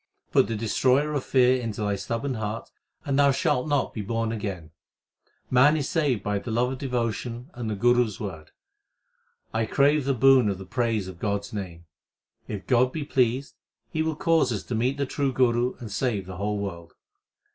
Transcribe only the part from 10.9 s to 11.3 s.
of